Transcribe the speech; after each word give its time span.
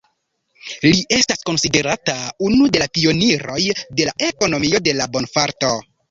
Li 0.83 0.91
estas 1.17 1.43
konsiderata 1.49 2.15
unu 2.47 2.69
de 2.75 2.81
la 2.83 2.87
pioniroj 2.99 3.59
de 3.99 4.07
la 4.09 4.15
ekonomio 4.29 4.81
de 4.89 4.95
la 5.01 5.07
bonfarto. 5.17 5.71